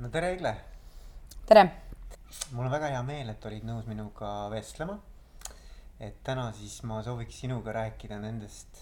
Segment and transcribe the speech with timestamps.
[0.00, 0.54] no tere, Egle.
[1.44, 1.62] tere.
[2.56, 4.94] mul on väga hea meel, et olid nõus minuga vestlema.
[6.00, 8.80] et täna siis ma sooviks sinuga rääkida nendest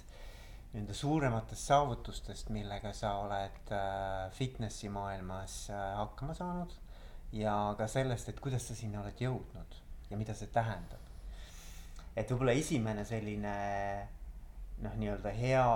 [0.70, 6.76] nii-öelda suurematest saavutustest, millega sa oled äh, fitnessi maailmas äh, hakkama saanud.
[7.32, 9.80] ja ka sellest, et kuidas sa sinna oled jõudnud
[10.12, 11.02] ja mida see tähendab.
[12.14, 13.56] et võib-olla esimene selline
[14.86, 15.66] noh, nii-öelda hea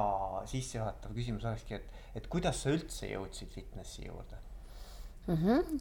[0.54, 4.38] sissejuhatav küsimus olekski, et, et kuidas sa üldse jõudsid fitnessi juurde
[5.27, 5.36] mm.
[5.36, 5.80] -hmm.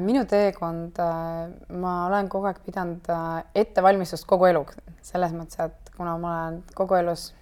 [0.00, 4.64] minu teekond, äh, ma olen kogu aeg pidanud äh, ettevalmistust kogu elu,
[5.02, 7.32] selles mõttes, et kuna ma olen kogu elus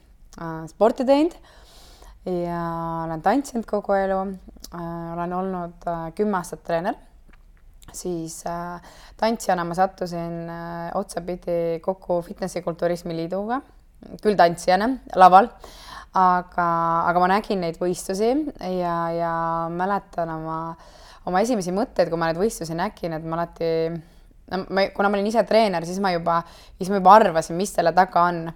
[0.71, 1.34] sporti teinud
[2.25, 2.61] ja
[3.05, 4.19] olen tantsinud kogu elu,
[5.12, 6.95] olen olnud kümme aastat treener,
[7.93, 8.45] siis
[9.17, 10.51] tantsijana ma sattusin
[10.95, 13.61] otsapidi kokku Fitnessi Kulturismi Liiduga,
[14.23, 15.51] küll tantsijana laval
[16.17, 16.67] aga,
[17.07, 18.31] aga ma nägin neid võistlusi
[18.81, 19.33] ja, ja
[19.73, 20.59] mäletan oma,
[21.29, 23.71] oma esimesi mõtteid, kui ma neid võistlusi nägin, et ma alati,
[24.51, 26.41] no ma, kuna ma olin ise treener, siis ma juba,
[26.79, 28.47] siis ma juba arvasin, mis selle taga on.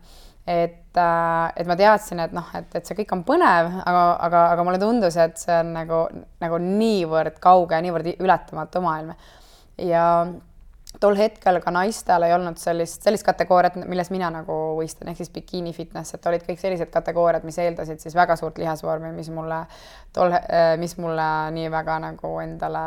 [0.45, 4.43] et, äh, et ma teadsin, et noh, et, et see kõik on põnev, aga, aga,
[4.53, 6.01] aga mulle tundus, et see on nagu,
[6.43, 9.15] nagu niivõrd kauge niivõrd ületamatu maailm.
[9.81, 10.03] ja
[11.01, 15.33] tol hetkel ka naistel ei olnud sellist, sellist kategooriat, milles mina nagu võistlen, ehk siis
[15.35, 19.65] bikiini fitness, et olid kõik sellised kategooriad, mis eeldasid siis väga suurt lihasvormi, mis mulle
[20.15, 22.85] tol, äh, mis mulle nii väga nagu endale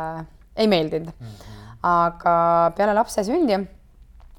[0.58, 1.26] ei meeldinud mm.
[1.26, 1.66] -hmm.
[1.82, 2.36] aga
[2.76, 3.60] peale lapse sündi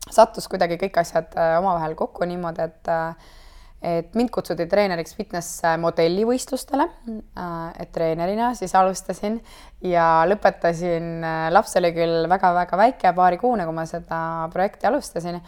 [0.10, 3.30] sattus kuidagi kõik asjad äh, omavahel kokku niimoodi, et äh,
[3.82, 6.86] et mind kutsuti treeneriks fitness modellivõistlustele,
[7.40, 9.40] äh, et treenerina siis alustasin
[9.88, 14.22] ja lõpetasin, äh, laps oli küll väga-väga väike, paarikuune, kui ma seda
[14.54, 15.40] projekti alustasin,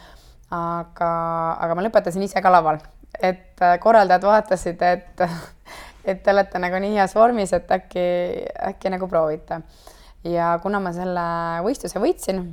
[0.55, 1.11] aga,
[1.59, 2.79] aga ma lõpetasin ise ka laval,
[3.19, 5.25] et äh, korraldajad vaatasid, et
[6.07, 8.05] et te olete nagu nii heas vormis, et äkki,
[8.71, 9.61] äkki nagu proovite.
[10.23, 11.27] ja kuna ma selle
[11.65, 12.45] võistluse võitsin,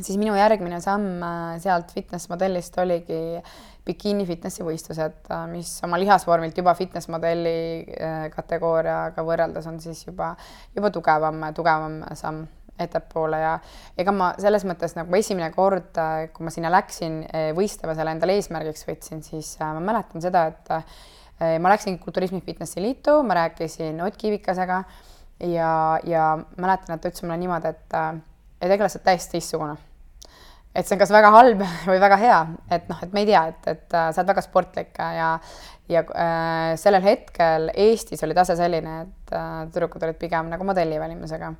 [0.00, 1.24] siis minu järgmine samm
[1.62, 3.40] sealt fitness modellist oligi
[3.86, 10.02] bikiini fitnessi võistlused, äh, mis oma lihasvormilt juba fitness modelli äh, kategooriaga võrreldes on siis
[10.08, 10.32] juba,
[10.74, 12.46] juba tugevam, tugevam samm
[12.82, 13.54] ettepoole ja
[13.96, 17.22] ega ma selles mõttes nagu esimene kord, äh, kui ma sinna läksin
[17.56, 23.20] võistlema, selle endale eesmärgiks võtsin, siis ma mäletan seda, et ma läksin Kulturismi Fitnessi Liitu,
[23.24, 24.82] ma rääkisin Ott Kivikasega
[25.52, 25.72] ja,
[26.08, 28.00] ja mäletan, et ta ütles mulle niimoodi, et,
[28.60, 29.76] et Egla, sa oled täiesti teistsugune
[30.76, 32.42] et see on kas väga halb või väga hea,
[32.76, 35.36] et noh, et me ei tea, et, et äh, sa oled väga sportlik ja
[35.88, 41.52] ja äh, sellel hetkel Eestis oli tase selline, et äh, tüdrukud olid pigem nagu modellivälimusega.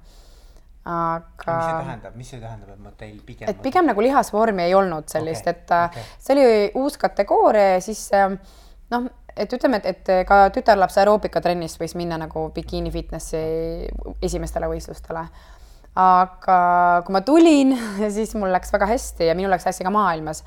[0.86, 1.54] aga.
[1.56, 3.48] mis see tähendab, mis see tähendab, et modell pigem?
[3.50, 6.02] et pigem nagu lihasvormi ei olnud sellist okay,, et äh, okay.
[6.18, 8.28] see oli uus kategooria ja siis äh,
[8.94, 13.42] noh, et ütleme, et, et ka tütarlaps aeroobikatrennis võis minna nagu bikiini fitnessi
[14.22, 15.26] esimestele võistlustele
[15.96, 16.58] aga
[17.06, 17.74] kui ma tulin,
[18.16, 20.44] siis mul läks väga hästi ja minul läks hästi ka maailmas.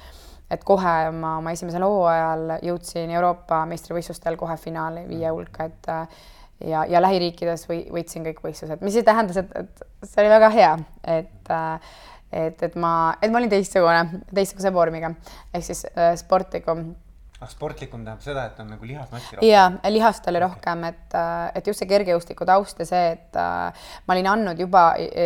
[0.50, 5.90] et kohe ma oma esimesel hooajal jõudsin Euroopa meistrivõistlustel kohe finaali viie hulka, et
[6.66, 10.72] ja, ja lähiriikides või võitsin kõik võistlused, mis tähendas, et, et see oli väga hea,
[11.18, 11.52] et
[12.32, 15.10] et, et ma, et ma olin teistsugune, teistsuguse vormiga.
[15.54, 16.92] Ehk siis äh, sportlikum
[17.40, 19.48] ah, sportlikum tähendab seda, et on nagu lihasmassi rohkem?
[19.50, 23.90] jaa, lihast oli rohkem, et, äh, et just see kergejõustiku taust ja see, et äh,
[24.08, 24.84] ma olin andnud juba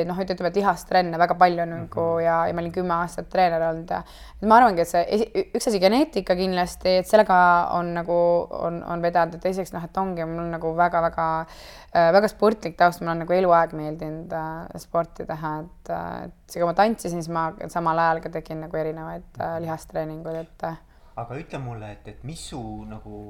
[0.10, 2.26] noh, ütleme, et lihastrenne väga palju nagu mm -hmm.
[2.26, 4.04] ja, ja ma olin kümme aastat treener olnud ja
[4.48, 7.38] ma arvangi, et see üks asi geneetika kindlasti, et sellega
[7.78, 8.20] on nagu
[8.50, 13.02] on, on vedanud ja teiseks noh, et ongi mul nagu väga-väga äh, väga sportlik taust,
[13.02, 15.92] mul on nagu eluaeg meeldinud äh, sporti teha, et,
[16.28, 20.42] et isegi kui ma tantsisin, siis ma samal ajal ka tegin nagu erinevaid äh, lihastreeninguid,
[20.44, 20.80] et äh,
[21.16, 22.60] aga ütle mulle, et, et mis su
[22.90, 23.24] nagu,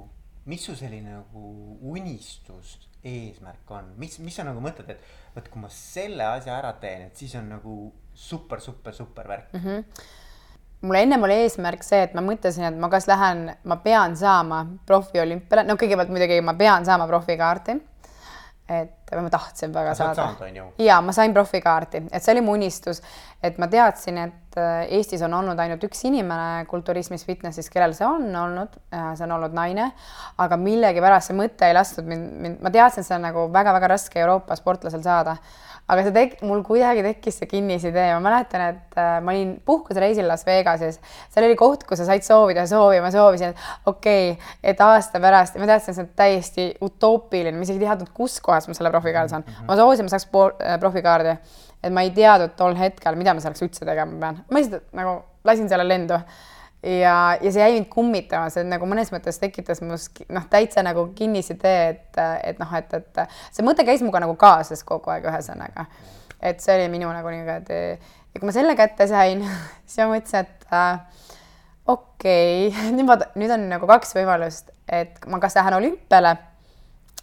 [0.49, 5.63] mis su selline nagu unistus, eesmärk on, mis, mis sa nagu mõtled, et vot kui
[5.63, 7.77] ma selle asja ära teen, et siis on nagu
[8.13, 9.55] super, super, super värk.
[9.55, 9.65] Mm.
[9.65, 10.19] -hmm
[10.83, 14.65] mul ennem oli eesmärk see, et ma mõtlesin, et ma kas lähen, ma pean saama
[14.85, 17.77] profiolümpiale, no kõigepealt muidugi ma pean saama profikaarti
[18.69, 20.51] et ma tahtsin väga sa saada.
[20.79, 23.01] ja ma sain profikaardi, et see oli mu unistus,
[23.43, 28.07] et ma teadsin, et äh, Eestis on olnud ainult üks inimene kulturismis, fitnessis, kellel see
[28.07, 29.89] on olnud, äh, see on olnud naine,
[30.39, 33.91] aga millegipärast see mõte ei lasknud mind, mind, ma teadsin, et see on nagu väga-väga
[33.95, 35.35] raske Euroopa sportlasel saada
[35.91, 40.27] aga see tek-, mul kuidagi tekkis see kinnisidee, ma mäletan, et äh, ma olin puhkusreisil
[40.29, 40.99] Las Vegases,
[41.33, 45.21] seal oli koht, kus sa said soovida soovi, ma soovisin, et okei okay,, et aasta
[45.23, 48.77] pärast, ma teadsin, et see on täiesti utoopiline, ma isegi ei teadnud, kus kohas ma
[48.77, 49.45] selle profikaardi saan.
[49.47, 49.67] Mhm.
[49.69, 51.35] ma soovisin, ma saaks äh, profikaardi,
[51.83, 55.19] et ma ei teadnud tol hetkel, mida ma selleks üldse tegema pean, ma lihtsalt nagu
[55.43, 56.19] lasin selle lendu
[56.83, 61.07] ja, ja see jäi mind kummitama, see nagu mõnes mõttes tekitas minus noh, täitsa nagu
[61.15, 63.23] kinnisidee, et, et noh, et, et
[63.55, 65.87] see mõte käis minuga nagu kaasas kogu aeg, ühesõnaga.
[66.43, 67.79] et see oli minu nagu niimoodi
[68.33, 69.45] ja kui ma selle kätte sain,
[69.87, 71.29] siis ma mõtlesin, et äh,
[71.87, 72.89] okei okay.
[72.95, 76.35] nüüd ma, nüüd on nagu kaks võimalust, et ma kas lähen olümpiale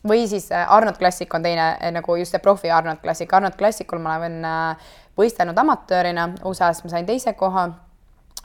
[0.08, 3.28] või siis äh, Arnold Classic on teine äh, nagu just see profi Arnold Classic.
[3.32, 4.90] Arnold Classicul ma olen äh,
[5.20, 7.68] võistelnud amatöörina USA-s, ma sain teise koha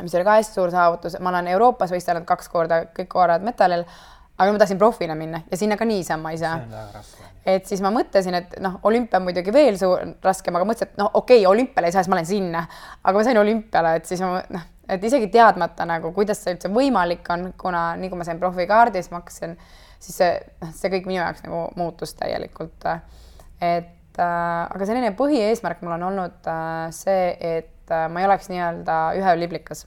[0.01, 3.85] mis oli ka hästi suur saavutus, ma olen Euroopas võistelnud kaks korda kõik korrad medalil,
[4.37, 6.59] aga ma tahtsin profina minna ja sinna ka niisama ei saa.
[7.45, 11.01] et siis ma mõtlesin, et noh, olümpia on muidugi veel suur, raskem, aga mõtlesin, et
[11.01, 12.65] noh, okei okay,, olümpiale ei saa, siis ma lähen sinna,
[13.03, 16.71] aga ma sain olümpiale, et siis ma noh, et isegi teadmata nagu, kuidas see üldse
[16.73, 19.55] võimalik on, kuna nii kui ma sain profikaardi, siis ma hakkasin,
[19.99, 20.31] siis see,
[20.61, 22.89] noh, see kõik minu jaoks nagu muutus täielikult.
[23.61, 28.25] et äh, aga selline põhieesmärk mul on olnud äh, see, et et äh, ma ei
[28.29, 29.85] oleks nii-öelda ühe liblikas.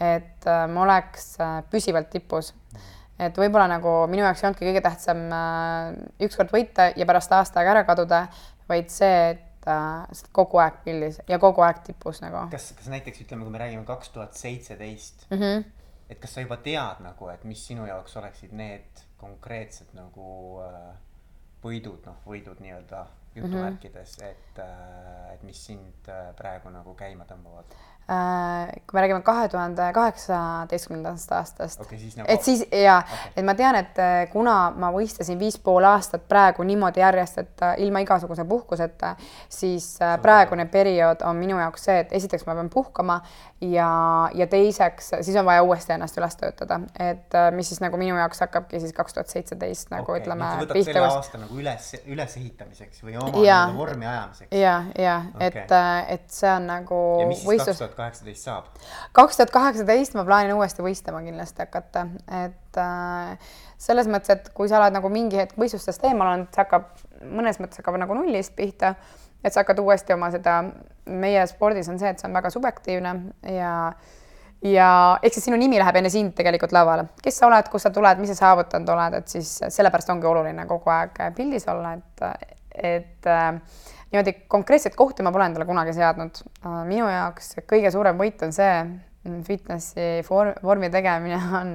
[0.00, 2.54] et äh, ma oleks äh, püsivalt tipus.
[3.18, 5.18] et võib-olla nagu minu jaoks ei olnudki kõige tähtsam
[6.24, 8.22] ükskord võita ja pärast aasta aega ära kaduda,
[8.68, 12.46] vaid see, et äh, kogu aeg pildis ja kogu aeg tipus nagu.
[12.50, 15.64] kas, kas näiteks ütleme, kui me räägime kaks tuhat seitseteist, Mhm.
[16.10, 20.96] et kas sa juba tead nagu, et mis sinu jaoks oleksid need konkreetsed nagu äh,
[21.62, 23.04] võidud, noh, võidud nii-öelda
[23.34, 24.30] jutumärkides mm, -hmm.
[24.30, 27.76] et, äh, et mis sind äh, praegu nagu käima tõmbavad?
[28.10, 32.26] Äh, kui me räägime kahe tuhande kaheksateistkümnendast aastast okay,, nagu...
[32.32, 34.00] et siis ja okay., et ma tean, et
[34.32, 39.12] kuna ma võistlesin viis pool aastat praegu niimoodi järjest, et ilma igasuguse puhkuseta,
[39.46, 39.86] siis
[40.24, 43.20] praegune periood on minu jaoks see, et esiteks ma pean puhkama
[43.60, 43.90] ja,
[44.34, 48.42] ja teiseks siis on vaja uuesti ennast üles töötada, et mis siis nagu minu jaoks
[48.42, 50.24] hakkabki siis kaks tuhat seitseteist nagu okay.
[50.24, 50.50] ütleme.
[50.82, 54.50] selle aasta nagu üles, ülesehitamiseks või oma ja, vormi ajamiseks.
[54.56, 55.46] ja, ja okay.
[55.62, 55.78] et,
[56.18, 57.00] et see on nagu.
[57.22, 57.30] ja
[58.00, 58.68] kaheksateist saab?
[59.16, 62.06] kaks tuhat kaheksateist ma plaanin uuesti võistlema kindlasti hakata,
[62.42, 66.64] et äh, selles mõttes, et kui sa oled nagu mingi hetk võistlustest eemal olnud, see
[66.64, 66.88] hakkab,
[67.24, 68.94] mõnes mõttes hakkab nagu nullist pihta,
[69.44, 70.62] et sa hakkad uuesti oma seda,
[71.10, 73.14] meie spordis on see, et see on väga subjektiivne
[73.56, 73.74] ja
[74.64, 77.92] ja ehk siis sinu nimi läheb enne sind tegelikult lauale, kes sa oled, kust sa
[77.94, 82.58] tuled, mis sa saavutanud oled, et siis sellepärast ongi oluline kogu aeg pildis olla, et,
[82.74, 83.60] et äh,
[84.10, 86.42] niimoodi konkreetset kohta ma pole endale kunagi seadnud.
[86.88, 88.72] minu jaoks kõige suurem võit on see,
[89.24, 91.74] mm, fitnessi vorm, vormi tegemine on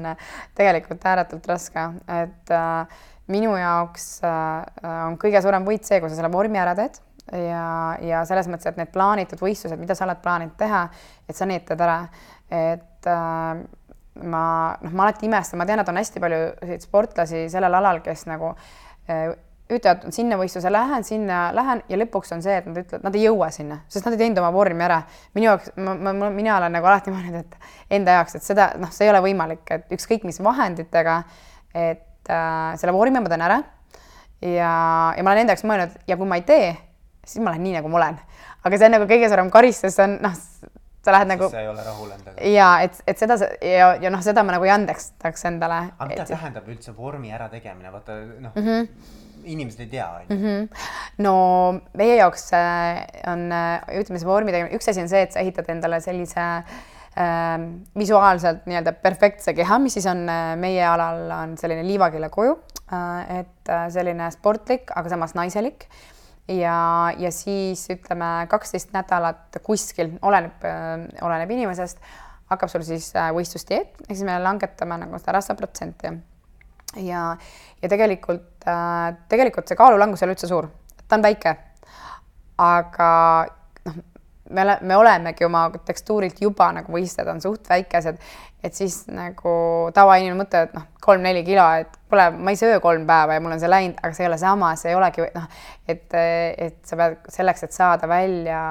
[0.58, 1.88] tegelikult ääretult raske,
[2.22, 3.02] et äh,
[3.32, 7.00] minu jaoks äh, on kõige suurem võit see, kui sa selle vormi ära teed
[7.32, 10.86] ja, ja selles mõttes, et need plaanitud võistlused, mida sa oled plaaninud teha,
[11.30, 12.04] et sa need teed ära,
[12.52, 13.64] et äh,
[14.24, 14.44] ma
[14.82, 18.54] noh, ma alati imestan, ma tean, et on hästi palju sportlasi sellel alal, kes nagu
[19.66, 23.24] ütlevad, sinna võistluse lähen, sinna lähen ja lõpuks on see, et nad ütlevad, nad ei
[23.26, 25.00] jõua sinna, sest nad ei teinud oma vormi ära.
[25.34, 28.92] minu jaoks, ma, ma, mina olen nagu alati mõelnud, et enda jaoks, et seda, noh,
[28.94, 31.18] see ei ole võimalik, et ükskõik mis vahenditega,
[31.74, 33.60] et äh, selle vormi ma teen ära.
[34.42, 34.72] ja,
[35.18, 36.72] ja ma olen enda jaoks mõelnud ja kui ma ei tee,
[37.26, 38.22] siis ma lähen nii, nagu ma olen.
[38.66, 40.38] aga see on nagu kõige suurem karistus, on noh,
[41.06, 41.50] sa lähed nagu.
[41.50, 42.38] sa ei ole rahul endaga.
[42.54, 45.88] ja et, et seda ja, ja noh, seda ma nagu ei andestaks endale.
[45.98, 46.38] aga mida et...
[46.38, 48.68] tähendab üldse vormi ärategemine, vaata noh mm.
[48.70, 50.36] -hmm inimesed ei tea, on ju.
[50.36, 50.68] Mhm.
[51.26, 51.36] no
[51.98, 55.44] meie jaoks äh, on, äh, ütleme see vormi tegemine, üks asi on see, et sa
[55.44, 57.56] ehitad endale sellise äh,
[57.98, 62.58] visuaalselt nii-öelda perfektse keha, mis siis on äh, meie alal on selline liivakille kuju
[62.92, 65.88] äh,, et äh, selline sportlik, aga samas naiselik
[66.52, 66.78] ja,
[67.18, 70.62] ja siis ütleme kaksteist nädalat kuskil, oleneb,
[71.26, 71.98] oleneb inimesest,
[72.52, 76.14] hakkab sul siis võistlusdieet, ehk siis me langetame nagu seda rasvaprotsenti
[77.04, 77.28] ja,
[77.82, 80.70] ja tegelikult äh,, tegelikult see kaalulangus ei ole üldse suur,
[81.08, 81.56] ta on väike.
[82.62, 83.08] aga
[83.86, 84.04] noh,
[84.50, 88.20] me ole, me olemegi oma tekstuurilt juba nagu võistlejad on suht väikesed,
[88.64, 89.56] et siis nagu
[89.94, 93.56] tavainimene mõtleb, et noh, kolm-neli kilo, et pole, ma ei söö kolm päeva ja mul
[93.56, 95.50] on see läinud, aga see ei ole sama, see ei olegi noh,
[95.88, 98.62] et, et sa pead selleks, et saada välja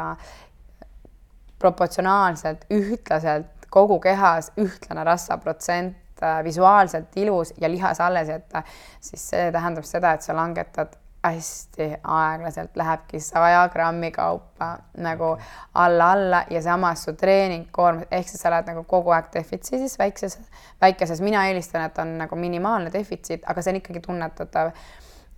[1.62, 5.98] proportsionaalselt, ühtlaselt kogu kehas ühtlane rasvaprotsent
[6.44, 8.62] visuaalselt ilus ja lihas alles jätta,
[9.00, 10.94] siis see tähendab seda, et sa langetad
[11.24, 15.36] hästi aeglaselt, lähebki saja grammi kaupa nagu
[15.74, 20.36] alla-alla ja samas su treeningkoormus, ehk siis sa oled nagu kogu aeg defitsiidis väikses,
[20.80, 24.72] väikeses, mina eelistan, et on nagu minimaalne defitsiit, aga see on ikkagi tunnetatav.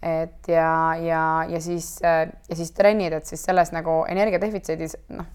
[0.03, 5.27] et ja, ja, ja siis, ja siis trennid, et siis selles nagu energiadefitsiidis, noh,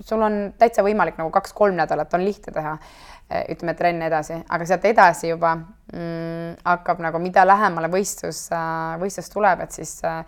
[0.00, 2.78] sul on täitsa võimalik nagu kaks-kolm nädalat on lihtne teha
[3.26, 8.92] Eh, ütleme, trenn edasi, aga sealt edasi juba mm, hakkab nagu, mida lähemale võistlus, äh,
[9.00, 10.20] võistlus tuleb, et siis äh,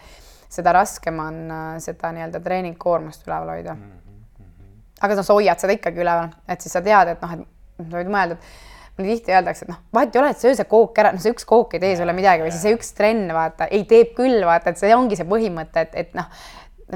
[0.50, 3.85] seda raskem on äh, seda nii-öelda treeningkoormust üleval hoida mm.
[3.85, 4.83] -hmm.
[4.99, 8.00] aga noh, sa hoiad seda ikkagi üleval, et siis sa tead, et noh, et sa
[8.00, 10.99] võid mõelda, et mulle tihti öeldakse, et noh, vahet ei ole, et söö see kook
[10.99, 13.71] ära, noh, see üks kook ei tee sulle midagi või siis see üks trenn, vaata,
[13.71, 16.27] ei teeb küll, vaata, et see ongi see põhimõte, et, et noh,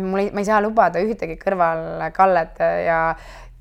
[0.00, 3.00] mul ei, ma ei saa lubada ühtegi kõrvalkallet ja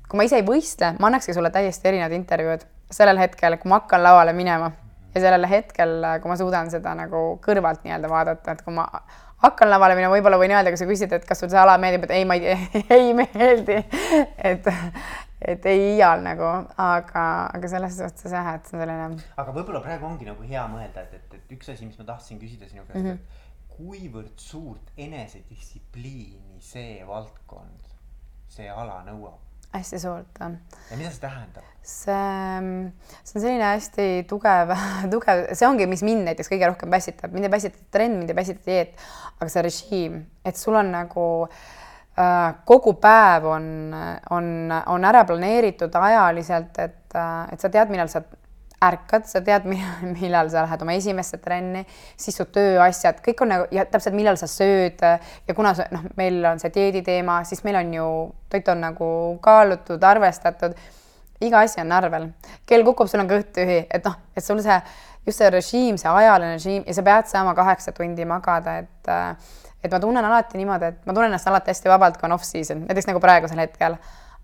[0.08, 3.80] kui ma ise ei võistle, ma annakski sulle täiesti erinevad intervjuud sellel hetkel, kui ma
[3.80, 4.70] hakkan lauale minema
[5.14, 8.86] ja sellel hetkel, kui ma suudan seda nagu kõrvalt nii-öelda vaadata, et kui ma
[9.42, 12.06] hakkan lavale minema, võib-olla võin öelda, kui sa küsid, et kas sul see ala meeldib,
[12.06, 12.56] et ei, ma ei,
[12.98, 13.78] ei meeldi.
[14.52, 14.68] et,
[15.52, 16.48] et ei iial nagu,
[16.80, 19.08] aga, aga selles suhtes jah, et see on selline.
[19.42, 22.40] aga võib-olla praegu ongi nagu hea mõelda, et, et, et üks asi, mis ma tahtsin
[22.42, 23.18] küsida sinu käest mm, -hmm.
[23.18, 27.88] et kuivõrd suurt enesedistsipliini see valdkond,
[28.52, 29.40] see ala nõuab?
[29.72, 30.40] hästi suurt.
[30.90, 31.68] ja mida see tähendab?
[31.82, 32.16] see,
[33.24, 34.74] see on selline hästi tugev,
[35.12, 38.38] tugev, see ongi, mis mind näiteks kõige rohkem pässitab, mind ei päsita trend, mind ei
[38.38, 39.06] päsita dieet,
[39.38, 43.66] aga see režiim, et sul on nagu äh, kogu päev on,
[44.36, 44.52] on,
[44.94, 48.22] on ära planeeritud ajaliselt, et, et sa tead, millal sa
[48.82, 49.66] ärkad, sa tead,
[50.16, 51.84] millal sa lähed oma esimesse trenni,
[52.20, 56.08] siis su tööasjad, kõik on nagu ja täpselt, millal sa sööd ja kuna sa noh,
[56.18, 58.08] meil on see dieedi teema, siis meil on ju,
[58.52, 59.12] toit on nagu
[59.44, 60.74] kaalutud, arvestatud.
[61.42, 62.28] iga asi on arvel,
[62.66, 64.76] kell kukub, sul on kõht tühi, et noh, et sul see
[65.26, 69.12] just see režiim, see ajaline režiim ja sa pead saama kaheksa tundi magada, et
[69.82, 72.84] et ma tunnen alati niimoodi, et ma tunnen ennast alati hästi vabalt, kui on off-season,
[72.86, 73.96] näiteks nagu praegusel hetkel.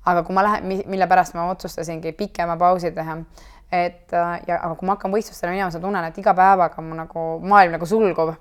[0.09, 3.19] aga kui ma lähen, mille pärast ma otsustasingi pikema pausi teha
[3.73, 6.85] et äh, ja, aga kui ma hakkan võistlustele minema, siis ma tunnen, et iga päevaga
[6.85, 8.35] mu nagu maailm nagu sulgub.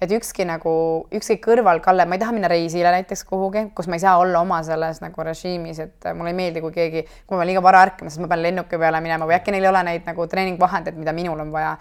[0.00, 0.70] et ükski nagu,
[1.12, 4.62] ükski kõrvalkalle, ma ei taha minna reisile näiteks kuhugi, kus ma ei saa olla oma
[4.64, 8.08] selles nagu režiimis, et äh, mulle ei meeldi, kui keegi, kui ma liiga vara ärkan,
[8.08, 11.12] siis ma pean lennuki peale minema või äkki neil ei ole neid nagu treeningvahendeid, mida
[11.12, 11.76] minul on vaja.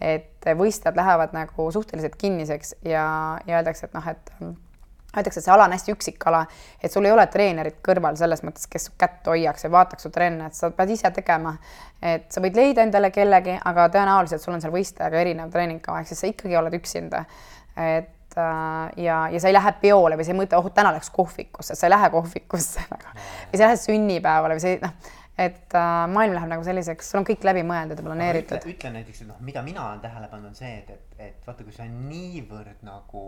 [0.00, 3.06] et võistlejad lähevad nagu suhteliselt kinniseks ja,
[3.46, 4.32] ja öeldakse, et noh, et
[5.16, 6.44] öeldakse, et see ala on hästi üksik ala,
[6.82, 10.50] et sul ei ole treenerit kõrval selles mõttes, kes kätt hoiaks ja vaataks su trenne,
[10.50, 11.56] et sa pead ise tegema.
[12.02, 16.12] et sa võid leida endale kellegi, aga tõenäoliselt sul on seal võistlejaga erinev treeningkava, ehk
[16.12, 17.24] siis sa ikkagi oled üksinda.
[17.76, 21.10] et äh, ja, ja sa ei lähe peole või sa ei mõtle, oh, täna läks
[21.10, 23.18] kohvikusse, sa ei lähe kohvikusse nagu
[23.52, 24.94] või sa lähed sünnipäevale või see noh,
[25.38, 28.68] et äh, maailm läheb nagu selliseks, sul on kõik läbi mõeldud ja planeeritud.
[28.70, 31.66] ütle, näiteks, et noh, mida mina olen tähele pannud, on see, et, et, et vaata,
[31.66, 33.24] kui sa niivõrd nagu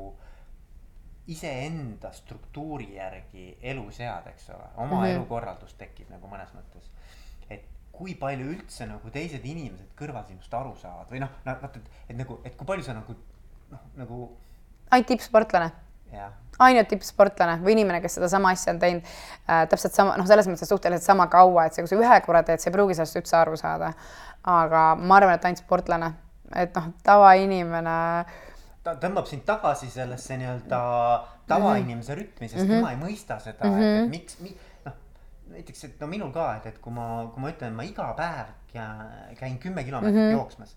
[1.26, 5.14] iseenda struktuuri järgi elu sead, eks ole, oma mm -hmm.
[5.14, 6.90] elukorraldus tekib nagu mõnes mõttes.
[7.50, 11.90] et kui palju üldse nagu teised inimesed kõrval sinust aru saavad või noh, vaata, et,
[12.08, 13.16] et nagu, et kui palju sa nagu
[13.70, 14.36] noh, nagu.
[14.90, 15.70] ainult tippsportlane.
[16.58, 20.68] ainult tippsportlane või inimene, kes sedasama asja on teinud äh, täpselt sama, noh, selles mõttes
[20.68, 23.36] suhteliselt sama kaua, et see, kui sa ühe korra teed, sa ei pruugi sellest üldse
[23.36, 23.92] aru saada.
[24.44, 26.12] aga ma arvan, et ainult sportlane,
[26.54, 28.45] et noh, tavainimene äh,
[28.86, 30.80] ta tõmbab sind tagasi sellesse nii-öelda
[31.50, 32.20] tavainimese mhm.
[32.20, 32.80] rütmi, sest mm -hmm.
[32.80, 33.82] tema ei mõista seda mm, -hmm.
[33.82, 34.10] et, et mhm.
[34.10, 34.98] miks mi,, noh.
[35.54, 38.52] näiteks, et no minul ka, et, et kui ma, kui ma ütlen, ma iga päev
[39.40, 40.38] käin kümme kilomeetrit mm -hmm.
[40.38, 40.76] jooksmas.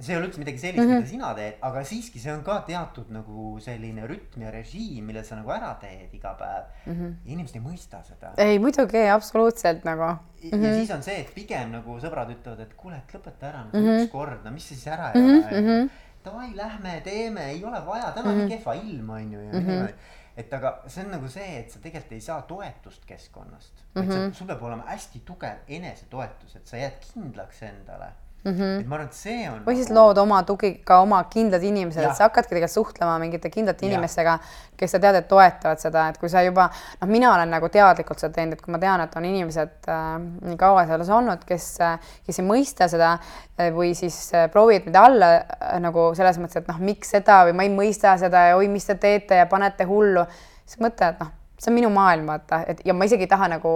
[0.00, 0.96] see ei ole üldse midagi sellist mm, -hmm.
[0.96, 5.22] mida sina teed, aga siiski see on ka teatud nagu selline rütm ja režiim, mille
[5.24, 6.92] sa nagu ära teed iga päev mm.
[6.92, 7.12] -hmm.
[7.24, 8.32] inimesed ei mõista seda.
[8.36, 10.02] ei, muidugi absoluutselt nagu.
[10.02, 10.74] ja mm -hmm.
[10.74, 13.84] siis on see, et pigem nagu sõbrad ütlevad, et kuule, et lõpeta ära nagu mm
[13.84, 14.04] -hmm.
[14.04, 15.80] ükskord, no mis sa siis ära ei mm -hmm.
[15.82, 15.90] ole
[16.24, 18.48] davai, lähme teeme, ei ole vaja, täna on mm -hmm.
[18.48, 19.66] nii kehva ilm, on ju, ja mm -hmm.
[19.66, 19.94] niimoodi.
[20.36, 24.02] et aga see on nagu see, et sa tegelikult ei saa toetust keskkonnast mm.
[24.02, 24.04] -hmm.
[24.04, 28.12] et sa, sul peab olema hästi tugev enesetoetus, et sa jääd kindlaks endale
[28.44, 28.52] mm.
[28.52, 28.80] -hmm.
[28.80, 29.60] et ma arvan, et see on.
[29.66, 30.00] või siis nagu...
[30.00, 34.38] lood oma tugi, ka oma kindlad inimesed, et sa hakkadki tegelikult suhtlema mingite kindlate inimestega,
[34.76, 38.20] kes sa tead, et toetavad seda, et kui sa juba noh, mina olen nagu teadlikult
[38.22, 40.10] seda teinud, et kui ma tean, et on inimesed äh,
[40.50, 44.90] nii kaua selles olnud, kes äh,, kes ei mõista seda äh, või siis äh, proovivad
[44.90, 48.50] mind alla äh, nagu selles mõttes, et noh, miks seda või ma ei mõista seda
[48.50, 50.26] ja oi, mis te teete ja panete hullu,
[50.64, 51.32] siis mõtle, et noh
[51.64, 53.70] see on minu maailm, vaata, et ja ma isegi ei taha nagu,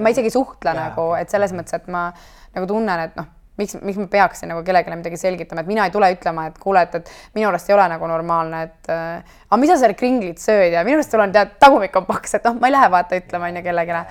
[0.00, 2.06] ma isegi ei suhtle yeah, nagu, et selles mõttes, et ma
[2.54, 3.26] nagu tunnen, et noh
[3.60, 6.82] miks, miks ma peaksin nagu kellelegi midagi selgitama, et mina ei tule ütlema, et kuule,
[6.86, 10.42] et, et minu arust ei ole nagu normaalne, et äh, aga mis sa seal kringlit
[10.42, 12.92] sööd ja minu arust sul on tead, tagumik on paks, et noh, ma ei lähe
[12.92, 14.04] vaata ütlema onju kellelegi.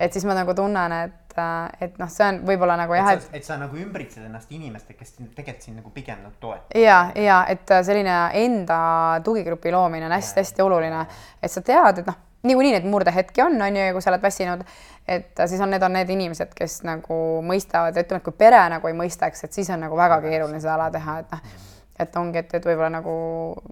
[0.00, 3.44] et siis ma nagu tunnen, et, äh, et noh, see on võib-olla nagu jah, et.
[3.44, 6.78] sa nagu ümbritsed ennast inimestega, kes tegelikult sind nagu pigem nagu toetavad.
[6.80, 8.78] ja, ja et äh, selline enda
[9.24, 11.06] tugigrupi loomine on hästi-hästi oluline,
[11.42, 14.62] et sa tead, et noh niikuinii neid murdehetki on, on ju, kui sa oled väsinud,
[15.08, 18.90] et siis on, need on need inimesed, kes nagu mõistavad ütleme, et kui pere nagu
[18.90, 21.64] ei mõistaks, et siis on nagu väga keeruline seda ala teha, et noh,
[22.02, 23.16] et ongi, et, et võib-olla nagu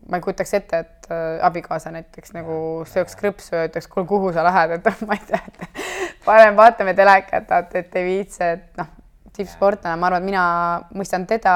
[0.09, 2.57] ma ei kujutaks ette, et äh, abikaasa näiteks nagu
[2.88, 6.97] sööks krõpsu ja ütleks, kuule, kuhu sa lähed, et ma ei tea, et parem vaatame
[6.97, 8.93] telekat, et, et ei viitsi, et noh
[9.35, 10.45] tippsportlane, ma arvan, et mina
[10.95, 11.55] mõistan teda,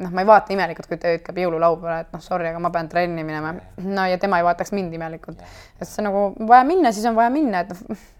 [0.00, 2.88] noh, ma ei vaata imelikult, kui ta ütleb jõululaupäeval, et noh, sorry, aga ma pean
[2.88, 3.52] trenni minema.
[3.84, 5.42] no ja tema ei vaataks mind imelikult.
[5.80, 8.10] et see nagu vaja minna, siis on vaja minna, et noh.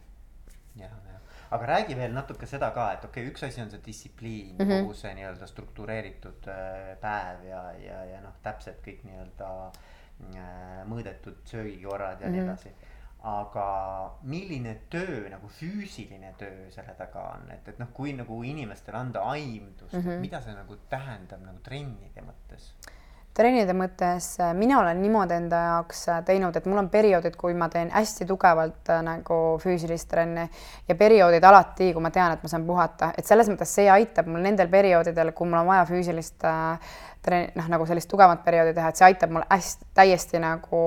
[1.51, 4.65] Aga räägi veel natuke seda ka, et okei okay,, üks asi on see distsipliin mm,
[4.65, 4.81] -hmm.
[4.83, 11.45] kogu see nii-öelda struktureeritud äh, päev ja, ja, ja noh, täpselt kõik nii-öelda äh, mõõdetud
[11.45, 12.37] söögikorrad ja mm -hmm.
[12.37, 12.51] nii mhm.
[12.51, 12.93] edasi
[13.25, 13.67] aga
[14.29, 19.23] milline töö nagu füüsiline töö selle taga on, et, et noh, kui nagu inimestele anda
[19.33, 20.21] aimdust mm, -hmm.
[20.21, 22.44] mida see nagu tähendab nagu trennide mõttes?
[23.35, 27.55] Trennide mõttes äh, mina olen niimoodi enda jaoks äh, teinud, et mul on perioodid, kui
[27.59, 30.45] ma teen hästi tugevalt äh, nagu füüsilist trenni
[30.89, 34.31] ja perioodid alati, kui ma tean, et ma saan puhata, et selles mõttes see aitab
[34.31, 36.47] mul nendel perioodidel, kui mul on vaja füüsilist
[37.25, 40.83] trenni, noh, nagu sellist tugevat perioodi teha, et see aitab mul hästi, täiesti nagu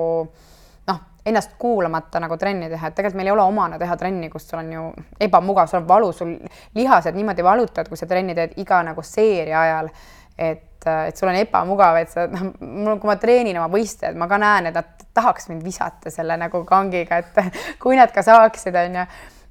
[0.88, 4.48] noh, ennast kuulamata nagu trenni teha, et tegelikult meil ei ole omane teha trenni, kus
[4.48, 4.86] sul on ju
[5.20, 6.38] ebamugav, sul on valu, sul
[6.78, 9.92] lihased niimoodi valutavad, kui sa trenni teed iga nagu seeria ajal
[10.38, 10.62] et,
[11.08, 14.40] et sul on ebamugav, et sa noh, mul, kui ma treenin oma võistlejaid, ma ka
[14.42, 17.42] näen, et nad tahaks mind visata selle nagu kangiga, et
[17.82, 19.06] kui nad ka saaksid, onju.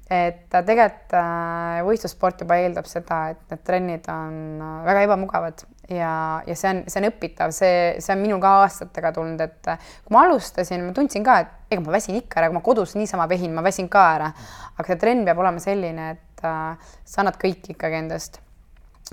[0.08, 6.42] et tegelikult äh, võistlussport juba eeldab seda, et need trennid on äh, väga ebamugavad ja,
[6.46, 9.92] ja see on, see on õpitav, see, see on minul ka aastatega tulnud, et äh,
[10.04, 12.96] kui ma alustasin, ma tundsin ka, et ega ma väsin ikka ära, kui ma kodus
[12.98, 14.32] niisama vehin, ma väsin ka ära.
[14.78, 18.40] aga see trenn peab olema selline, et äh, sa annad kõik ikkagi endast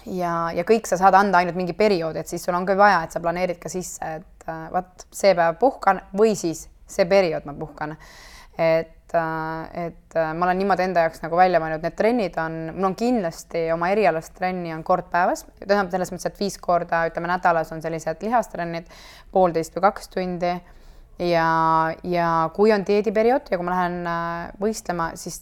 [0.04, 3.04] ja, ja kõik sa saad anda ainult mingi perioodi, et siis sul on ka vaja,
[3.06, 7.48] et sa planeerid ka sisse, et äh, vot see päev puhkan või siis see periood
[7.48, 7.96] ma puhkan.
[8.58, 12.60] et, äh, et äh, ma olen niimoodi enda jaoks nagu välja mõelnud, need trennid on,
[12.76, 17.06] mul on kindlasti oma erialast trenni on kord päevas, tähendab selles mõttes, et viis korda,
[17.10, 18.88] ütleme nädalas on sellised lihastrennid,
[19.36, 20.56] poolteist või kaks tundi
[21.20, 21.48] ja,
[22.04, 25.42] ja kui on dieediperiood ja kui ma lähen äh, võistlema, siis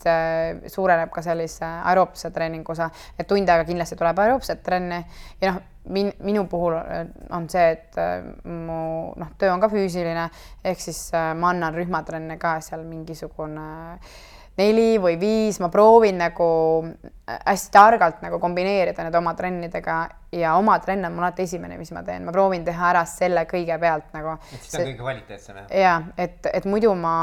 [0.73, 5.01] suureneb ka sellise aeroobse treeningu osa, et tund aega kindlasti tuleb aeroobset trenni.
[5.41, 5.61] Ja noh,
[5.95, 10.29] min-, minu puhul äh, on see, et äh, mu noh, töö on ka füüsiline,
[10.63, 14.13] ehk siis ma annan rühmatrenne ka seal mingisugune äh,
[14.59, 16.49] neli või viis, ma proovin nagu
[16.85, 20.03] äh, hästi targalt nagu kombineerida need oma trennidega
[20.33, 23.45] ja oma trenn on mul alati esimene, mis ma teen, ma proovin teha ära selle
[23.49, 24.35] kõigepealt nagu.
[24.49, 25.73] et siis see on kõige kvaliteetsem jah?
[25.79, 25.93] ja
[26.25, 27.15] et, et muidu ma,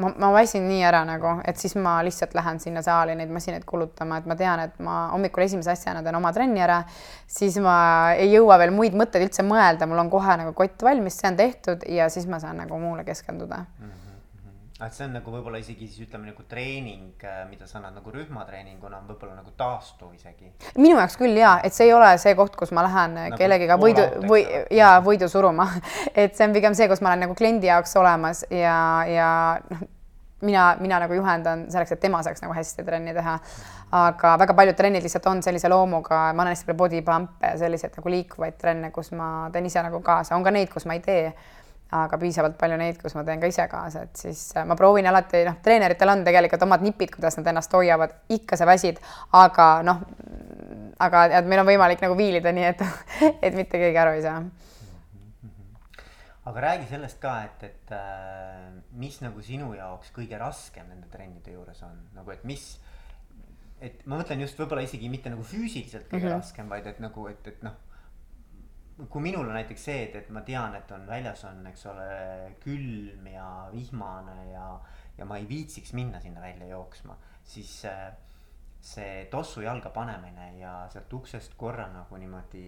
[0.00, 3.66] ma, ma väsin nii ära nagu, et siis ma lihtsalt lähen sinna saali neid masinaid
[3.68, 6.82] kulutama, et ma tean, et ma hommikul esimese asjana teen oma trenni ära,
[7.26, 7.76] siis ma
[8.18, 11.38] ei jõua veel muid mõtteid üldse mõelda, mul on kohe nagu kott valmis, see on
[11.40, 13.84] tehtud ja siis ma saan nagu muule keskenduda mm.
[13.84, 14.03] -hmm
[14.82, 18.10] et see on nagu võib-olla isegi siis ütleme nagu treening, äh, mida sa annad nagu
[18.10, 20.50] rühmatreeninguna on võib-olla nagu taastuv isegi.
[20.74, 23.78] minu jaoks küll ja, et see ei ole see koht, kus ma lähen nagu kellegiga
[23.78, 24.42] võidu või
[24.74, 25.68] ja võidu suruma
[26.24, 29.30] et see on pigem see, kus ma olen nagu kliendi jaoks olemas ja, ja
[29.70, 29.86] noh,
[30.44, 33.38] mina, mina nagu juhendan selleks, et tema saaks nagu hästi trenni teha.
[33.94, 37.58] aga väga paljud trennid lihtsalt on sellise loomuga, ma annan hästi palju body pump'e ja
[37.62, 40.98] selliseid nagu liikuvaid trenne, kus ma teen ise nagu kaasa, on ka neid, kus ma
[40.98, 41.28] ei tee
[41.92, 45.06] aga piisavalt palju neid, kus ma teen ka ise kaasa, et siis äh, ma proovin
[45.10, 49.00] alati, noh, treeneritel on tegelikult omad nipid, kuidas nad ennast hoiavad, ikka sa väsid,
[49.36, 50.02] aga noh,
[51.04, 52.84] aga et meil on võimalik nagu viilida, nii et,
[53.46, 54.42] et mitte keegi aru ei saa.
[56.44, 58.66] aga räägi sellest ka, et, et äh,
[59.00, 62.66] mis nagu sinu jaoks kõige raskem nende trennide juures on, nagu et mis,
[63.80, 66.40] et ma mõtlen just võib-olla isegi mitte nagu füüsiliselt kõige mm -hmm.
[66.40, 67.76] raskem, vaid et nagu, et, et noh
[68.94, 72.08] kui minul on näiteks see, et, et ma tean, et on väljas on, eks ole,
[72.62, 74.68] külm ja vihmane ja,
[75.18, 78.12] ja ma ei viitsiks minna sinna välja jooksma, siis äh,
[78.84, 82.66] see tossu jalga panemine ja sealt uksest korra nagu niimoodi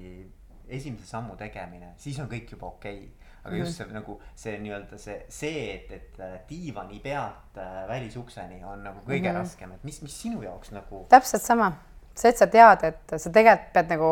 [0.67, 3.35] esimese sammu tegemine, siis on kõik juba okei okay.
[3.45, 3.65] aga mm -hmm.
[3.65, 8.83] just see nagu see nii-öelda see, see, et, et äh, diivani pealt äh, välisukseni on
[8.83, 9.39] nagu kõige mm -hmm.
[9.39, 11.07] raskem, et mis, mis sinu jaoks nagu.
[11.09, 11.73] täpselt sama,
[12.15, 14.11] see, et sa tead, et sa tegelikult pead nagu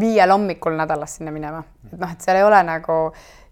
[0.00, 2.98] viiel hommikul nädalas sinna minema, et noh, et seal ei ole nagu,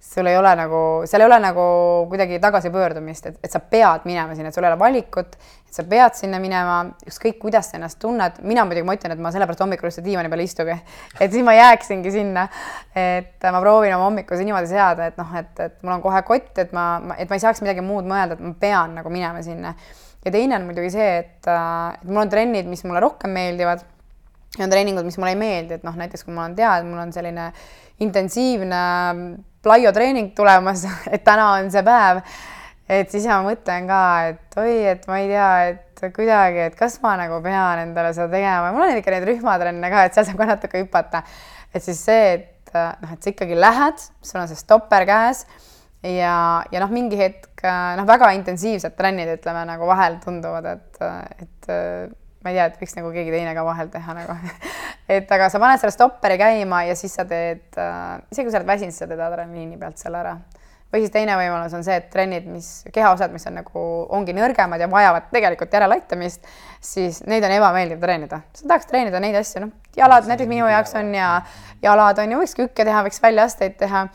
[0.00, 1.64] sul ei ole nagu, seal ei ole nagu
[2.09, 5.37] kuidagi tagasipöördumist, et, et sa pead minema sinna, et sul ei ole valikut,
[5.68, 9.20] et sa pead sinna minema, ükskõik kuidas sa ennast tunned, mina muidugi, ma ütlen, et
[9.20, 10.79] ma sellepärast hommikul üldse diivani peal ei istugi,
[11.20, 12.48] et siis ma jääksingi sinna.
[12.96, 16.57] et ma proovin oma hommikusi niimoodi seada, et noh, et, et mul on kohe kott,
[16.64, 16.87] et ma,
[17.18, 19.76] et ma ei saaks midagi muud mõelda, et ma pean nagu minema sinna.
[20.24, 23.85] ja teine on muidugi see, et, et mul on trennid, mis mulle rohkem meeldivad
[24.59, 27.13] on treeningud, mis mulle ei meeldi, et noh, näiteks kui ma tean, et mul on
[27.15, 27.51] selline
[28.03, 28.81] intensiivne
[29.63, 32.23] plaiotreening tulemas, et täna on see päev,
[32.91, 36.99] et siis ma mõtlen ka, et oi, et ma ei tea, et kuidagi, et kas
[37.05, 40.41] ma nagu pean endale seda tegema, mul on ikka neid rühmatrenne ka, et seal saab
[40.41, 41.23] ka natuke hüpata.
[41.75, 45.45] et siis see, et noh, et sa ikkagi lähed, sul on see stopper käes
[46.03, 51.03] ja, ja noh, mingi hetk noh, väga intensiivsed trennid, ütleme nagu vahel tunduvad, et,
[51.45, 51.71] et
[52.44, 54.37] ma ei tea, et võiks nagu keegi teine ka vahel teha nagu
[55.16, 58.61] et aga sa paned selle stopperi käima ja siis sa teed äh,, isegi kui sa
[58.61, 60.37] oled väsinud, sa teed adrenaliini pealt selle ära.
[60.90, 63.85] või siis teine võimalus on see, et trennid, mis, kehaosad, mis on nagu,
[64.16, 66.48] ongi nõrgemad ja vajavad tegelikult järeleaitamist,
[66.83, 68.40] siis neid on ebameeldiv treenida.
[68.57, 71.31] sa tahaks treenida neid asju, noh, jalad näiteks minu jaoks on ja
[71.83, 74.09] jalad on ju, võiks kükke teha, võiks väljaasteid teha,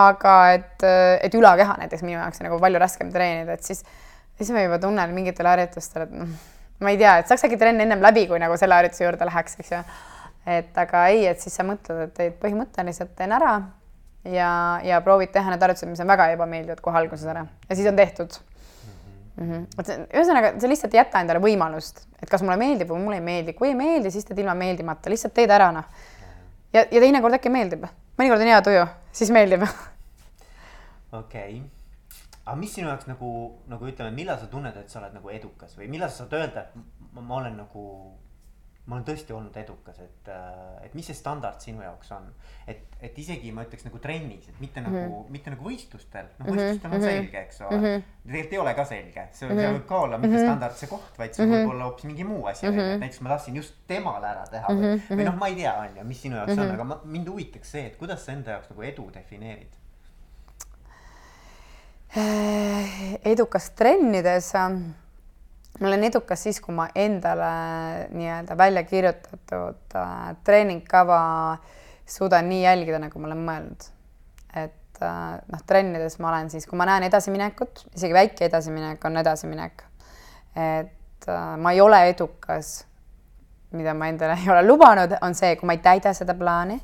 [0.00, 0.88] aga et,
[1.22, 3.84] et ülakeha näiteks minu jaoks on nagu palju raskem treenida, et siis,
[4.40, 6.36] siis ma juba tunnen mingitel harjutustel, et noh,
[6.80, 9.58] ma ei tea, et saaks äkki trenn ennem läbi, kui nagu selle harjutuse juurde läheks,
[9.60, 9.82] eks ju.
[10.56, 13.54] et aga ei, et siis sa mõtled, et, et põhimõtteliselt teen ära
[14.30, 14.50] ja,
[14.84, 17.98] ja proovid teha need harjutused, mis on väga ebameeldivad kohe alguses ära ja siis on
[17.98, 18.38] tehtud
[19.36, 19.52] mm.
[19.52, 19.64] -hmm.
[19.80, 23.28] et ühesõnaga, sa lihtsalt ei jäta endale võimalust, et kas mulle meeldib või mulle ei
[23.30, 25.88] meeldi, kui ei meeldi, siis teed ilma meeldimata, lihtsalt teed ära noh.
[26.72, 29.64] ja, ja teinekord äkki meeldib, mõnikord on hea tuju, siis meeldib.
[31.12, 31.75] okei okay.,
[32.46, 33.30] aga mis sinu jaoks nagu,
[33.66, 36.62] nagu ütleme, millal sa tunned, et sa oled nagu edukas või millal sa saad öelda,
[36.62, 37.82] et ma, ma olen nagu
[38.86, 42.28] ma olen tõesti olnud edukas, et, äh, et mis see standard sinu jaoks on.
[42.70, 45.08] et, et isegi ma ütleks nagu trennis, et mitte mm -hmm.
[45.08, 47.16] nagu, mitte nagu võistlustel, noh võistlustel on mm -hmm.
[47.16, 47.84] selge, eks ole mm.
[47.84, 48.04] -hmm.
[48.26, 49.78] tegelikult ei ole ka selge, see mm, -hmm.
[49.78, 50.46] võib ka olla mitte mm -hmm.
[50.46, 51.64] standardse koht, vaid see mm -hmm.
[51.64, 52.98] võib olla hoopis mingi muu asi mm, -hmm.
[52.98, 55.16] näiteks ma tahtsin just temale ära teha või mm, -hmm.
[55.18, 56.68] või noh, ma ei tea, on ju, mis sinu jaoks mm -hmm.
[56.68, 59.74] on, aga ma, mind huvitaks see, et kuidas sa enda jaoks nagu edu defineerid
[62.14, 64.52] edukas trennides
[65.80, 67.50] ma olen edukas siis, kui ma endale
[68.14, 71.20] nii-öelda välja kirjutatud äh, treeningkava
[72.06, 73.88] suudan nii jälgida, nagu ma olen mõelnud.
[74.56, 79.20] et äh, noh, trennides ma olen siis, kui ma näen edasiminekut, isegi väike edasiminek on
[79.22, 79.84] edasiminek.
[80.56, 82.78] et äh, ma ei ole edukas,
[83.76, 86.80] mida ma endale ei ole lubanud, on see, kui ma ei täida seda plaani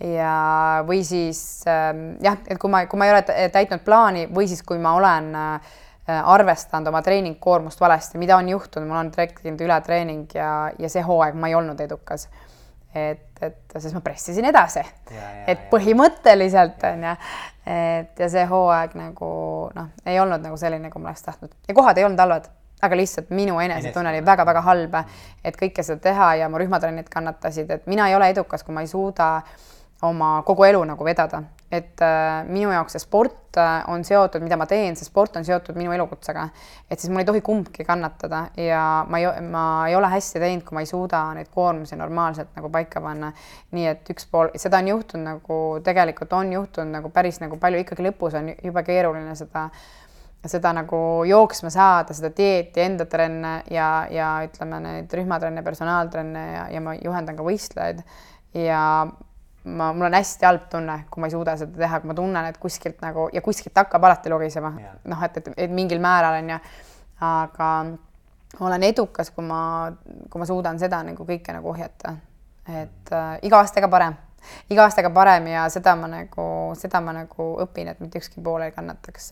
[0.00, 1.92] ja, või siis äh,
[2.24, 5.34] jah, et kui ma, kui ma ei ole täitnud plaani või siis, kui ma olen
[5.36, 5.72] äh,
[6.08, 11.02] Äh, arvestanud oma treeningkoormust valesti, mida on juhtunud, mul on tekkinud ületreening ja, ja see
[11.06, 12.26] hooaeg ma ei olnud edukas.
[12.94, 14.82] et, et sest ma pressisin edasi,
[15.48, 17.12] et põhimõtteliselt on ju,
[17.70, 19.30] et ja see hooaeg nagu
[19.78, 21.54] noh, ei olnud nagu selline, kui ma oleks tahtnud.
[21.70, 22.50] Ja kohad ei olnud halvad
[22.82, 24.98] aga lihtsalt minu enesetunne oli väga-väga halb,
[25.44, 28.82] et kõike seda teha ja mu rühmatrennid kannatasid, et mina ei ole edukas, kui ma
[28.82, 29.36] ei suuda
[30.02, 34.58] oma kogu elu nagu vedada et äh, minu jaoks see sport äh, on seotud, mida
[34.60, 36.44] ma teen, see sport on seotud minu elukutsega.
[36.90, 40.66] et siis mul ei tohi kumbki kannatada ja ma ei, ma ei ole hästi teinud,
[40.68, 43.32] kui ma ei suuda neid koormusi normaalselt nagu paika panna.
[43.72, 47.80] nii et üks pool, seda on juhtunud nagu tegelikult on juhtunud nagu päris nagu palju,
[47.86, 49.70] ikkagi lõpus on jube keeruline seda
[50.42, 56.64] seda nagu jooksma saada, seda dieeti, enda trenne ja, ja ütleme, neid rühmatrenne, personaaltrenne ja,
[56.74, 58.02] ja ma juhendan ka võistlejaid
[58.58, 58.80] ja
[59.64, 62.48] ma, mul on hästi halb tunne, kui ma ei suuda seda teha, kui ma tunnen,
[62.50, 66.40] et kuskilt nagu ja kuskilt hakkab alati logisema yeah., noh, et, et, et mingil määral
[66.40, 66.58] on ju,
[67.22, 67.68] aga
[68.60, 69.62] olen edukas, kui ma,
[70.30, 72.16] kui ma suudan seda nagu kõike nagu ohjata,
[72.68, 74.16] et äh, iga aastaga parem,
[74.72, 76.46] iga aastaga parem ja seda ma nagu,
[76.78, 79.30] seda ma nagu õpin, et mitte ükski pool ei kannataks.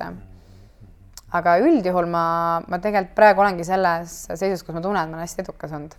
[1.33, 2.25] aga üldjuhul ma,
[2.69, 5.99] ma tegelikult praegu olengi selles seisus, kus ma tunnen, et ma olen hästi edukas olnud.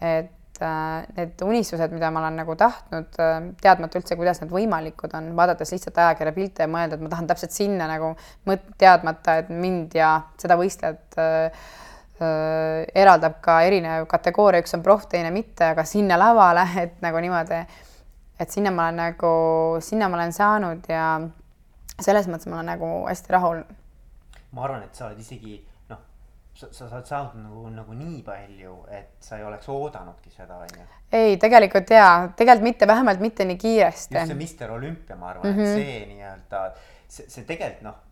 [0.00, 5.30] et need unistused, mida ma olen nagu tahtnud, äh, teadmata üldse, kuidas need võimalikud on,
[5.38, 8.12] vaadates lihtsalt ajakirja pilte ja mõelda, et ma tahan täpselt sinna nagu
[8.48, 11.66] mõt-, teadmata, et mind ja seda võistlejat äh,
[12.20, 17.22] äh, eraldab ka erinev kategooria, üks on proff, teine mitte, aga sinna lavale, et nagu
[17.24, 17.62] niimoodi,
[18.38, 19.32] et sinna ma olen nagu,
[19.84, 21.08] sinna ma olen saanud ja
[21.98, 23.64] selles mõttes ma olen nagu hästi rahul.
[24.54, 25.58] ma arvan, et sa oled isegi
[26.58, 30.86] sa, sa saad saanud nagu, nagu nii palju, et sa ei oleks oodanudki seda, onju.
[31.14, 34.16] ei, tegelikult jaa, tegelikult mitte, vähemalt mitte nii kiiresti.
[34.18, 35.62] just see Mister Olümpia, ma arvan mm, -hmm.
[35.62, 35.84] et mhm.
[35.84, 36.64] see nii-öelda,
[37.06, 38.02] see, see tegelikult noh,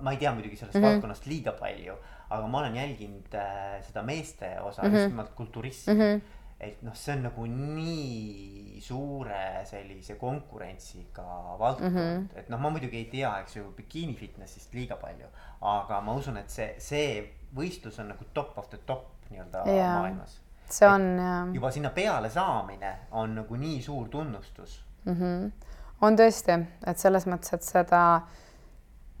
[0.00, 0.94] ma ei tea muidugi sellest mm -hmm.
[0.94, 1.98] valdkonnast liiga palju,
[2.30, 4.96] aga ma olen jälginud äh, seda meeste osa mm, -hmm.
[4.96, 6.00] just nimelt kulturismi mm.
[6.00, 11.26] -hmm et noh, see on nagu nii suure sellise konkurentsiga
[11.60, 12.38] valdkond mm, -hmm.
[12.40, 15.28] et noh, ma muidugi ei tea, eks ju, bikiini fitnessist liiga palju,
[15.60, 17.10] aga ma usun, et see, see
[17.56, 20.40] võistlus on nagu top of the top nii-öelda maailmas.
[20.70, 21.52] see on jah.
[21.54, 25.12] juba sinna peale saamine on nagu nii suur tunnustus mm.
[25.12, 25.52] -hmm.
[26.00, 28.02] on tõesti, et selles mõttes, et seda,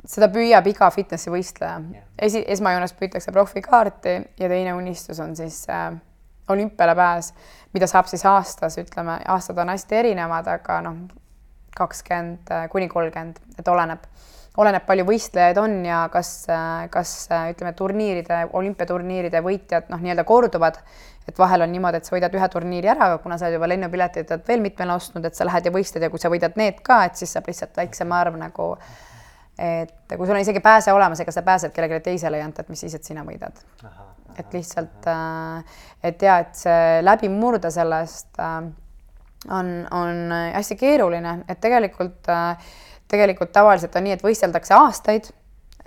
[0.04, 2.04] seda püüab iga fitnessi võistleja yeah..
[2.18, 6.00] esi, esmajoones püütakse profikaarti ja teine unistus on siis äh,
[6.48, 7.32] olümpiale pääs,
[7.74, 11.02] mida saab siis aastas, ütleme, aastad on hästi erinevad, aga noh,
[11.76, 14.06] kakskümmend kuni kolmkümmend, et oleneb
[14.60, 16.30] oleneb, palju võistlejaid on ja kas,
[16.92, 17.12] kas
[17.52, 20.80] ütleme, turniiride, olümpiaturniiride võitjad noh, nii-öelda korduvad.
[21.26, 24.30] et vahel on niimoodi, et sa võidad ühe turniiri ära, aga kuna sa juba lennupiletid
[24.30, 27.00] oled veel mitmele ostnud, et sa lähed ja võistled ja kui sa võidad need ka,
[27.08, 28.68] et siis saab lihtsalt väiksem arv nagu
[29.58, 32.70] et kui sul on isegi pääse olemas, ega sa pääsed kellelegi teisele ei anta, et
[32.70, 33.58] mis siis, et sina võidad.
[34.38, 38.58] Et lihtsalt, äh, et ja et see läbi murda sellest äh,
[39.50, 42.68] on, on hästi keeruline, et tegelikult äh,
[43.08, 45.30] tegelikult tavaliselt on nii, et võisteldakse aastaid,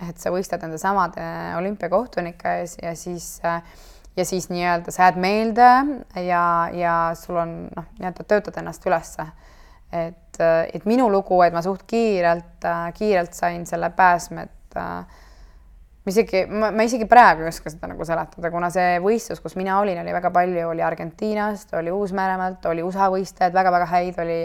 [0.08, 1.24] et sa võistled nende samade
[1.58, 3.36] olümpiakohtunike ees ja siis
[4.16, 5.68] ja siis nii-öelda sa jääd meelde
[6.24, 9.26] ja, ja sul on noh, nii-öelda töötad ennast ülesse.
[9.92, 12.64] et, et minu lugu, et ma suht kiirelt,
[12.96, 14.78] kiirelt sain selle pääsme, et
[16.02, 19.56] ma isegi, ma, ma isegi praegu ei oska seda nagu seletada, kuna see võistlus, kus
[19.60, 24.38] mina olin, oli väga palju, oli Argentiinast, oli Uus-Meremaalt, oli USA võistlejaid väga-väga häid, oli,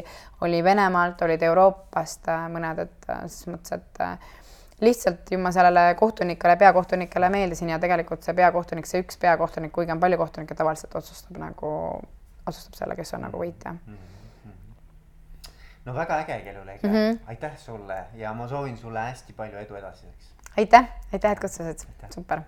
[0.43, 4.33] oli Venemaalt, olid Euroopast äh, mõned, et äh, selles mõttes, et äh,
[4.83, 9.95] lihtsalt ju ma sellele kohtunikele, peakohtunikele meeldisin ja tegelikult see peakohtunik, see üks peakohtunik, kuigi
[9.95, 11.71] on palju kohtunikke, tavaliselt otsustab nagu,
[12.43, 13.95] otsustab selle, kes on nagu võitja mm.
[13.95, 15.49] -hmm.
[15.87, 17.19] no väga äge, Kelule mm, -hmm.
[17.31, 22.45] aitäh sulle ja ma soovin sulle hästi palju edu edasiseks aitäh, aitäh, et kutsusid, super